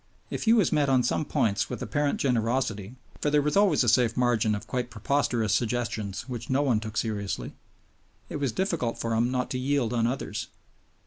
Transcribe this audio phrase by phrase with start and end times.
[0.31, 3.87] If he was met on some points with apparent generosity (for there was always a
[3.87, 7.53] safe margin of quite preposterous suggestions which no one took seriously),
[8.27, 10.47] it was difficult for him not to yield on others.